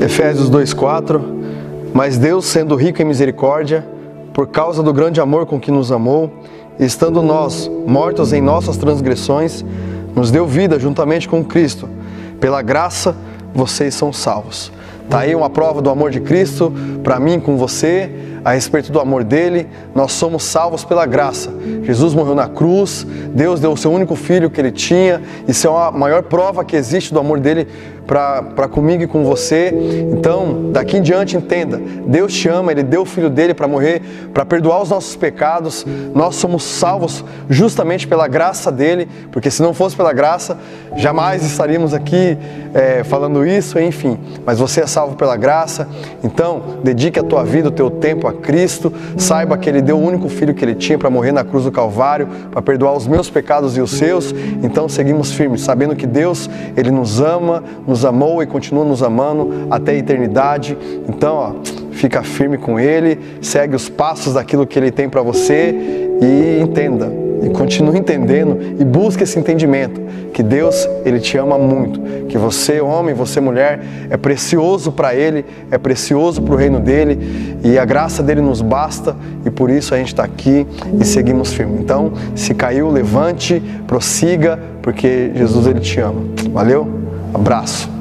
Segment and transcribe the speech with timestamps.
[0.00, 1.20] Efésios 2:4
[1.92, 3.86] Mas Deus, sendo rico em misericórdia,
[4.32, 6.30] por causa do grande amor com que nos amou,
[6.78, 9.64] estando nós mortos em nossas transgressões,
[10.14, 11.88] nos deu vida juntamente com Cristo.
[12.40, 13.16] Pela graça
[13.54, 14.72] vocês são salvos.
[15.08, 18.10] Tá aí uma prova do amor de Cristo para mim com você
[18.44, 21.50] a respeito do amor dele, nós somos salvos pela graça.
[21.82, 25.70] Jesus morreu na cruz, Deus deu o seu único filho que ele tinha, isso é
[25.70, 27.66] a maior prova que existe do amor dele
[28.06, 29.72] para comigo e com você.
[30.12, 34.02] Então, daqui em diante, entenda: Deus te ama, Ele deu o Filho dele para morrer,
[34.32, 35.86] para perdoar os nossos pecados.
[36.14, 40.58] Nós somos salvos justamente pela graça dele, porque se não fosse pela graça,
[40.96, 42.36] jamais estaríamos aqui
[42.74, 44.18] é, falando isso, enfim.
[44.44, 45.88] Mas você é salvo pela graça,
[46.22, 48.92] então dedique a tua vida, o teu tempo a Cristo.
[49.16, 51.72] Saiba que Ele deu o único Filho que Ele tinha para morrer na cruz do
[51.72, 54.34] Calvário, para perdoar os meus pecados e os seus.
[54.62, 59.66] Então, seguimos firmes, sabendo que Deus, Ele nos ama, nos amou e continua nos amando
[59.70, 60.76] até a eternidade.
[61.08, 61.52] Então, ó,
[61.92, 65.74] fica firme com Ele, segue os passos daquilo que Ele tem para você
[66.20, 67.23] e entenda
[67.64, 70.00] continue entendendo e busque esse entendimento
[70.34, 75.44] que Deus ele te ama muito, que você homem, você mulher é precioso para Ele,
[75.70, 79.94] é precioso para o reino dele e a graça dele nos basta e por isso
[79.94, 80.66] a gente está aqui
[81.00, 81.78] e seguimos firme.
[81.80, 86.20] Então, se caiu, levante, prossiga, porque Jesus ele te ama.
[86.52, 86.86] Valeu?
[87.32, 87.93] Abraço.